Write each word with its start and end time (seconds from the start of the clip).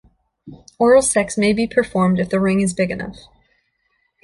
Oral 0.79 1.03
sex 1.03 1.37
may 1.37 1.53
be 1.53 1.67
performed 1.67 2.17
if 2.19 2.29
the 2.29 2.39
ring 2.39 2.59
is 2.61 2.73
big 2.73 2.89
enough. 2.89 3.17